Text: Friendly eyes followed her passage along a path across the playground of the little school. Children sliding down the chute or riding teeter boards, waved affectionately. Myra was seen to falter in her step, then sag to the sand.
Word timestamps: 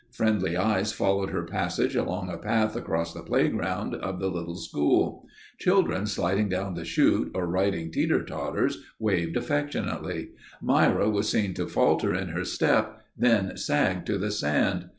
Friendly 0.09 0.57
eyes 0.57 0.91
followed 0.91 1.29
her 1.29 1.43
passage 1.43 1.95
along 1.95 2.31
a 2.31 2.37
path 2.39 2.75
across 2.75 3.13
the 3.13 3.21
playground 3.21 3.93
of 3.93 4.19
the 4.19 4.31
little 4.31 4.55
school. 4.55 5.27
Children 5.59 6.07
sliding 6.07 6.49
down 6.49 6.73
the 6.73 6.85
chute 6.85 7.29
or 7.35 7.45
riding 7.45 7.91
teeter 7.91 8.17
boards, 8.23 8.79
waved 8.97 9.37
affectionately. 9.37 10.29
Myra 10.59 11.07
was 11.07 11.29
seen 11.29 11.53
to 11.53 11.67
falter 11.67 12.15
in 12.15 12.29
her 12.29 12.45
step, 12.45 12.99
then 13.15 13.55
sag 13.57 14.07
to 14.07 14.17
the 14.17 14.31
sand. 14.31 14.85